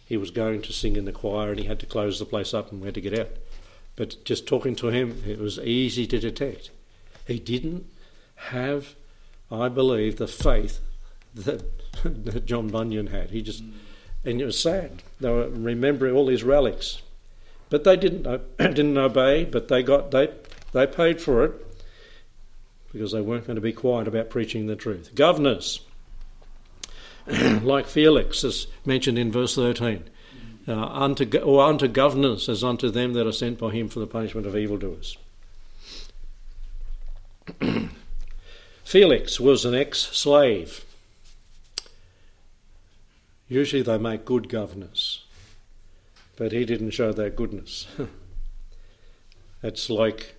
[0.06, 2.54] He was going to sing in the choir, and he had to close the place
[2.54, 3.30] up, and we had to get out.
[3.96, 6.72] But just talking to him, it was easy to detect.
[7.28, 7.86] He didn't
[8.36, 8.96] have,
[9.52, 10.80] I believe, the faith
[11.34, 11.64] that,
[12.04, 13.32] that John Bunyan had.
[13.32, 13.64] He just,
[14.26, 15.04] and it was sad.
[15.20, 17.02] They were remembering all these relics,
[17.70, 18.24] but they didn't
[18.58, 19.46] didn't obey.
[19.46, 20.30] But they got they
[20.72, 21.54] they paid for it
[22.92, 25.14] because they weren't going to be quiet about preaching the truth.
[25.16, 25.82] Governors,
[27.28, 30.04] like Felix, as mentioned in verse thirteen,
[30.68, 34.08] uh, unto or unto governors as unto them that are sent by him for the
[34.08, 35.18] punishment of evildoers.
[38.84, 40.83] Felix was an ex-slave.
[43.48, 45.26] Usually they make good governors,
[46.36, 47.88] but he didn't show that goodness.
[49.64, 50.36] it's like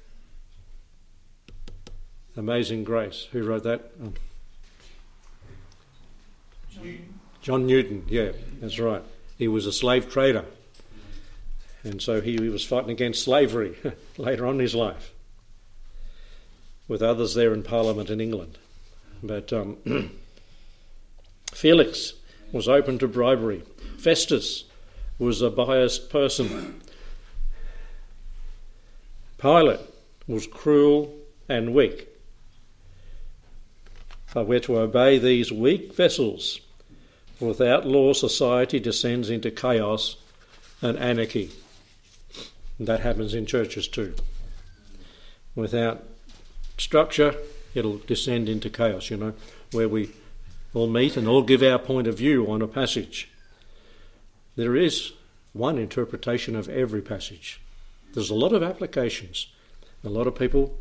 [2.36, 3.28] Amazing Grace.
[3.32, 3.92] Who wrote that?
[4.02, 4.14] Um,
[7.40, 9.02] John Newton, yeah, that's right.
[9.38, 10.44] He was a slave trader.
[11.84, 13.76] And so he, he was fighting against slavery
[14.16, 15.12] later on in his life
[16.88, 18.58] with others there in Parliament in England.
[19.22, 19.76] But um,
[21.52, 22.14] Felix
[22.52, 23.62] was open to bribery.
[23.98, 24.64] Festus
[25.18, 26.80] was a biased person.
[29.38, 29.80] Pilate
[30.26, 31.14] was cruel
[31.48, 32.08] and weak.
[34.32, 36.60] But we're to obey these weak vessels.
[37.36, 40.16] For without law, society descends into chaos
[40.82, 41.50] and anarchy.
[42.78, 44.14] And that happens in churches too.
[45.54, 46.02] Without
[46.78, 47.34] structure,
[47.74, 49.34] it'll descend into chaos, you know,
[49.72, 50.10] where we
[50.74, 53.30] all meet and all give our point of view on a passage.
[54.56, 55.12] There is
[55.52, 57.60] one interpretation of every passage.
[58.12, 59.46] There's a lot of applications.
[60.04, 60.76] A lot of people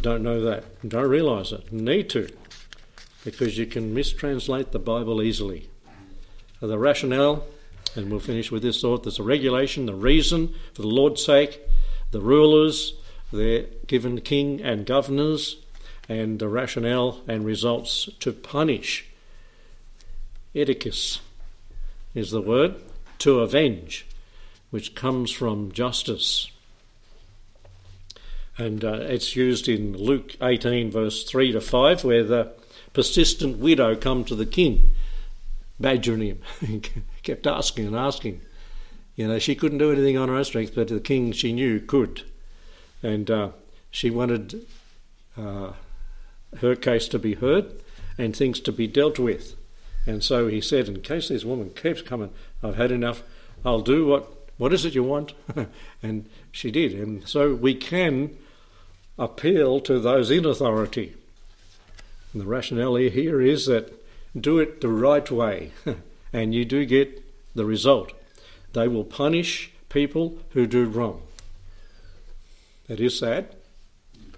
[0.00, 2.28] don't know that, don't realise it, need to,
[3.24, 5.68] because you can mistranslate the Bible easily.
[6.60, 7.44] The rationale,
[7.96, 11.60] and we'll finish with this thought there's a regulation, the reason for the Lord's sake,
[12.10, 12.94] the rulers,
[13.32, 15.56] they're given king and governors,
[16.08, 19.09] and the rationale and results to punish.
[20.54, 21.20] Edicus
[22.14, 22.74] is the word,
[23.18, 24.06] to avenge,
[24.70, 26.50] which comes from justice.
[28.58, 32.52] And uh, it's used in Luke 18, verse 3 to 5, where the
[32.92, 34.90] persistent widow come to the king,
[35.78, 36.82] badgering him.
[37.22, 38.40] kept asking and asking.
[39.16, 41.80] You know, she couldn't do anything on her own strength, but the king she knew
[41.80, 42.22] could.
[43.02, 43.50] And uh,
[43.90, 44.66] she wanted
[45.36, 45.72] uh,
[46.60, 47.82] her case to be heard
[48.18, 49.56] and things to be dealt with.
[50.06, 52.30] And so he said, in case this woman keeps coming,
[52.62, 53.22] I've had enough.
[53.64, 55.34] I'll do what, what is it you want?
[56.02, 56.94] and she did.
[56.94, 58.36] And so we can
[59.18, 61.14] appeal to those in authority.
[62.32, 63.92] And the rationale here is that
[64.38, 65.72] do it the right way,
[66.32, 67.22] and you do get
[67.54, 68.12] the result.
[68.72, 71.22] They will punish people who do wrong.
[72.88, 73.54] It is sad,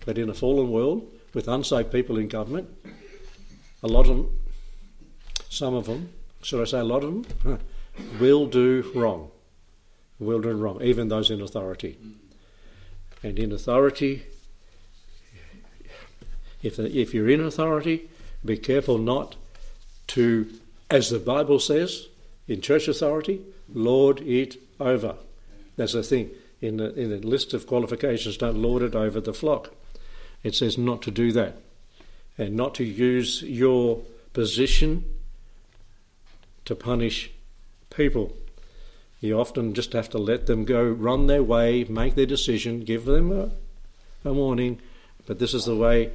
[0.05, 2.69] but in a fallen world with unsaved people in government,
[3.83, 4.27] a lot of
[5.53, 6.09] some of them,
[6.43, 7.59] should I say a lot of them,
[8.21, 9.31] will do wrong.
[10.19, 11.99] Will do wrong, even those in authority.
[13.23, 14.23] And in authority,
[16.63, 18.09] if, if you're in authority,
[18.43, 19.37] be careful not
[20.09, 20.51] to,
[20.91, 22.09] as the Bible says,
[22.49, 25.17] in church authority, lord it over.
[25.77, 26.31] That's the thing.
[26.63, 29.75] In the, in the list of qualifications, don't lord it over the flock.
[30.43, 31.57] It says not to do that.
[32.39, 35.05] And not to use your position
[36.65, 37.31] to punish
[37.91, 38.33] people.
[39.21, 43.05] You often just have to let them go, run their way, make their decision, give
[43.05, 43.51] them a,
[44.29, 44.81] a warning,
[45.27, 46.11] but this is the way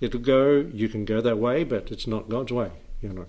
[0.00, 0.66] it'll go.
[0.72, 2.70] You can go that way, but it's not God's way,
[3.02, 3.26] you know.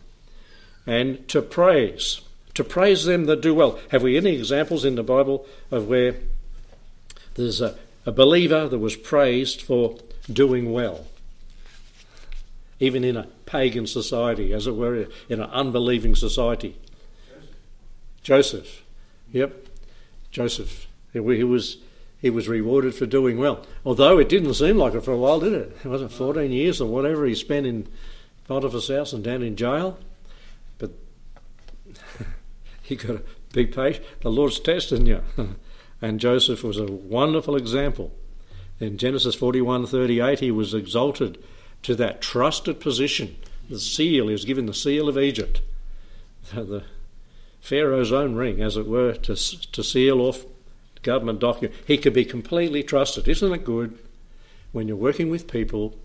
[0.85, 2.21] And to praise,
[2.53, 3.79] to praise them that do well.
[3.91, 6.15] Have we any examples in the Bible of where
[7.35, 7.75] there's a,
[8.05, 9.97] a believer that was praised for
[10.31, 11.07] doing well?
[12.79, 16.77] Even in a pagan society, as it were, in an unbelieving society.
[18.21, 18.83] Joseph.
[19.31, 19.67] Yep,
[20.31, 20.87] Joseph.
[21.13, 21.77] He was
[22.19, 23.65] he was rewarded for doing well.
[23.85, 25.77] Although it didn't seem like it for a while, did it?
[25.83, 27.87] It wasn't 14 years or whatever he spent in
[28.47, 29.99] Potiphar's house and down in jail.
[30.79, 30.91] But
[32.81, 34.05] he got to be patient.
[34.21, 35.21] The Lord's testing you.
[36.01, 38.11] and Joseph was a wonderful example.
[38.79, 41.43] In Genesis 41:38, he was exalted
[41.83, 43.35] to that trusted position.
[43.69, 45.61] The seal, he was given the seal of Egypt,
[46.53, 46.83] the
[47.59, 50.45] Pharaoh's own ring, as it were, to, to seal off
[51.01, 51.79] government document.
[51.85, 53.27] He could be completely trusted.
[53.27, 53.97] Isn't it good
[54.71, 55.95] when you're working with people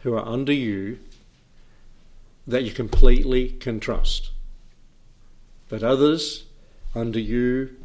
[0.00, 0.98] who are under you
[2.46, 4.30] that you completely can trust?
[5.68, 6.44] But others
[6.94, 7.76] under you,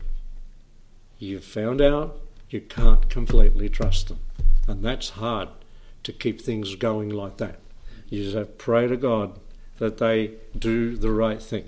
[1.20, 4.20] you've found out you can't completely trust them.
[4.68, 5.50] And that's hard
[6.08, 7.60] to keep things going like that.
[8.08, 9.38] You just have to pray to God
[9.78, 11.68] that they do the right thing.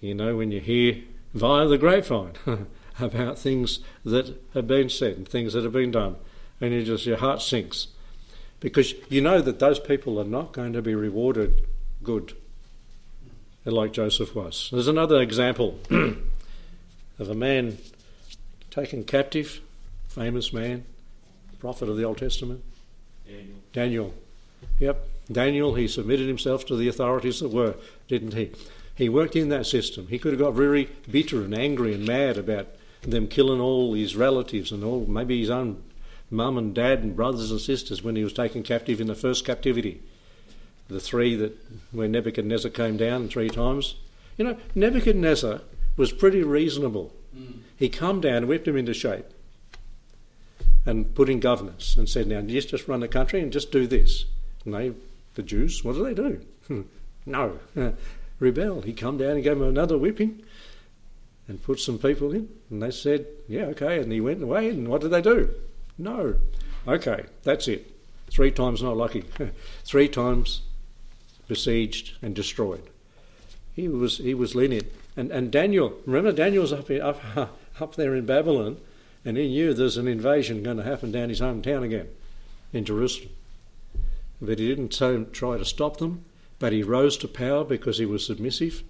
[0.00, 1.02] You know, when you hear
[1.34, 2.32] via the grapevine
[2.98, 6.16] about things that have been said and things that have been done,
[6.58, 7.88] and you just your heart sinks
[8.60, 11.66] because you know that those people are not going to be rewarded
[12.02, 12.34] good,
[13.66, 14.70] like Joseph was.
[14.72, 17.76] There's another example of a man
[18.70, 19.60] taken captive,
[20.08, 20.86] famous man,
[21.58, 22.64] prophet of the Old Testament,
[23.26, 23.56] Daniel.
[23.72, 24.14] Daniel.
[24.78, 25.74] Yep, Daniel.
[25.74, 27.74] He submitted himself to the authorities that were,
[28.08, 28.52] didn't he?
[28.94, 30.06] He worked in that system.
[30.08, 32.68] He could have got very bitter and angry and mad about
[33.02, 35.82] them killing all his relatives and all, maybe his own
[36.30, 39.44] mum and dad and brothers and sisters when he was taken captive in the first
[39.44, 40.00] captivity.
[40.88, 41.56] The three that,
[41.92, 43.96] when Nebuchadnezzar came down three times,
[44.36, 45.60] You know, Nebuchadnezzar
[45.96, 47.12] was pretty reasonable.
[47.36, 47.60] Mm.
[47.76, 49.26] He calmed down and whipped him into shape
[50.86, 53.86] and put in governance and said, Now, just, just run the country and just do
[53.86, 54.26] this.
[54.64, 54.92] And they,
[55.34, 56.86] the Jews, what do they do?
[57.26, 57.58] no,
[58.38, 58.82] rebel.
[58.82, 60.42] He come down and gave them another whipping
[61.48, 62.48] and put some people in.
[62.70, 64.00] And they said, Yeah, okay.
[64.00, 64.68] And he went away.
[64.70, 65.54] And what did they do?
[65.98, 66.36] No.
[66.86, 67.90] Okay, that's it.
[68.30, 69.24] Three times not lucky.
[69.84, 70.62] Three times
[71.48, 72.82] besieged and destroyed.
[73.74, 74.90] He was he was lenient.
[75.16, 77.20] And and Daniel, remember Daniel's up up
[77.80, 78.78] up there in Babylon,
[79.24, 82.08] and he knew there's an invasion going to happen down his hometown again,
[82.72, 83.30] in Jerusalem.
[84.40, 84.90] But he didn't
[85.32, 86.24] try to stop them.
[86.58, 88.84] But he rose to power because he was submissive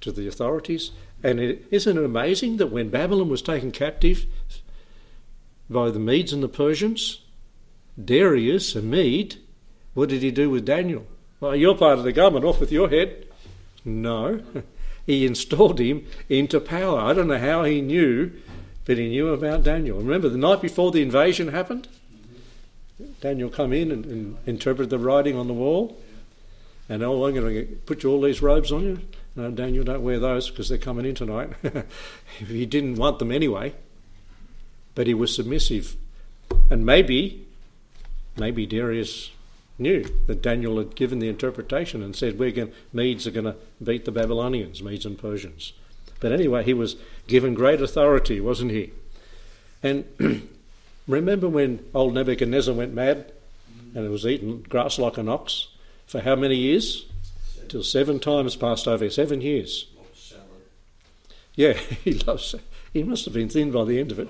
[0.00, 0.92] to the authorities.
[1.22, 4.26] And it, isn't it amazing that when Babylon was taken captive
[5.68, 7.22] by the Medes and the Persians,
[8.02, 9.36] Darius, a Mede,
[9.94, 11.06] what did he do with Daniel?
[11.40, 13.26] Well, you're part of the government, off with your head.
[13.84, 14.40] No,
[15.06, 17.00] he installed him into power.
[17.00, 18.32] I don't know how he knew,
[18.88, 19.98] but he knew about Daniel.
[19.98, 21.88] Remember, the night before the invasion happened,
[23.20, 26.00] Daniel come in and, and interpreted the writing on the wall.
[26.88, 29.00] And oh, I'm going to put you all these robes on you.
[29.36, 31.50] No, Daniel, don't wear those because they're coming in tonight.
[32.38, 33.74] he didn't want them anyway,
[34.94, 35.94] but he was submissive.
[36.70, 37.46] And maybe,
[38.38, 39.32] maybe Darius
[39.76, 43.56] knew that Daniel had given the interpretation and said, "We're going, Medes are going to
[43.84, 45.74] beat the Babylonians, Medes and Persians."
[46.20, 46.96] But anyway, he was
[47.26, 48.92] given great authority, wasn't he?
[49.82, 50.04] And
[51.08, 53.32] remember when old Nebuchadnezzar went mad
[53.94, 55.68] and was eating grass like an ox
[56.06, 57.06] for how many years?
[57.68, 59.86] Till seven times passed over, seven years.
[61.54, 61.72] Yeah,
[62.04, 62.54] he loves.
[62.92, 64.28] He must have been thin by the end of it.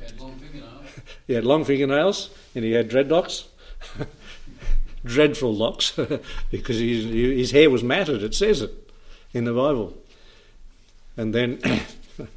[0.00, 0.86] Had long fingernails.
[1.26, 3.44] he had long fingernails and he had dreadlocks,
[5.04, 5.98] dreadful locks,
[6.50, 8.22] because his, his hair was matted.
[8.22, 8.83] It says it
[9.34, 9.92] in the Bible.
[11.16, 11.60] And then,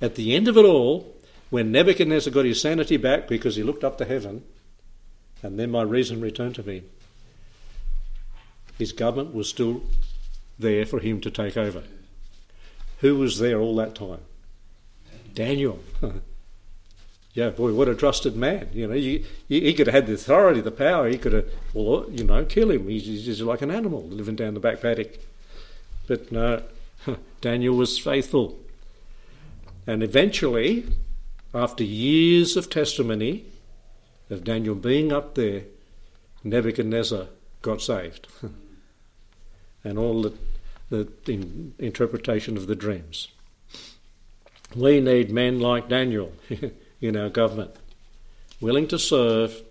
[0.00, 1.14] at the end of it all,
[1.50, 4.44] when Nebuchadnezzar got his sanity back because he looked up to heaven,
[5.42, 6.82] and then my reason returned to me,
[8.78, 9.82] his government was still
[10.58, 11.82] there for him to take over.
[13.00, 14.20] Who was there all that time?
[15.34, 15.78] Daniel.
[17.34, 18.68] yeah, boy, what a trusted man.
[18.72, 21.08] You know, he could have had the authority, the power.
[21.08, 22.88] He could have, well, you know, kill him.
[22.88, 25.18] He's, he's just like an animal living down the back paddock.
[26.06, 26.62] But no,
[27.40, 28.58] Daniel was faithful.
[29.86, 30.86] And eventually,
[31.54, 33.44] after years of testimony
[34.30, 35.62] of Daniel being up there,
[36.42, 37.26] Nebuchadnezzar
[37.62, 38.26] got saved.
[39.84, 40.32] and all the,
[40.90, 43.28] the in, interpretation of the dreams.
[44.74, 46.32] We need men like Daniel
[47.00, 47.70] in our government,
[48.60, 49.62] willing to serve,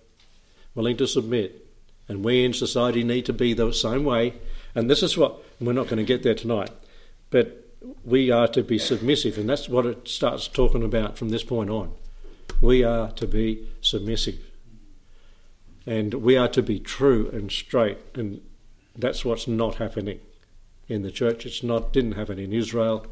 [0.73, 1.67] willing to submit,
[2.07, 4.35] and we in society need to be the same way.
[4.73, 6.71] And this is what we're not going to get there tonight,
[7.29, 7.65] but
[8.03, 11.69] we are to be submissive, and that's what it starts talking about from this point
[11.69, 11.93] on.
[12.61, 14.39] We are to be submissive,
[15.85, 18.41] and we are to be true and straight, and
[18.95, 20.19] that's what's not happening
[20.87, 21.45] in the church.
[21.45, 23.05] It's not didn't happen in Israel,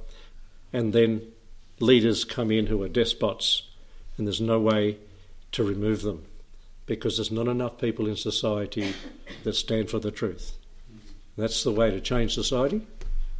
[0.71, 1.21] and then
[1.79, 3.63] leaders come in who are despots,
[4.17, 4.97] and there's no way
[5.51, 6.25] to remove them
[6.85, 8.93] because there's not enough people in society
[9.43, 10.57] that stand for the truth.
[11.37, 12.81] That's the way to change society.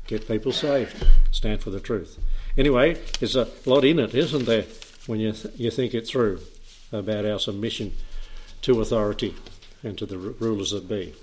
[0.08, 1.06] Get people saved.
[1.32, 2.20] Stand for the truth.
[2.58, 4.66] Anyway, there's a lot in it, isn't there,
[5.08, 6.42] when you th- you think it through
[6.92, 7.94] about our submission
[8.62, 9.36] to authority
[9.84, 11.14] and to the r- rulers that be.